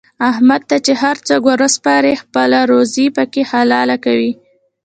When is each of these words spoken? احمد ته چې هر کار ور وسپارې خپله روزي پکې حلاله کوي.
احمد 0.29 0.61
ته 0.69 0.77
چې 0.85 0.93
هر 1.01 1.15
کار 1.27 1.39
ور 1.45 1.59
وسپارې 1.65 2.13
خپله 2.21 2.59
روزي 2.71 3.05
پکې 3.15 3.41
حلاله 3.51 3.97
کوي. 4.05 4.31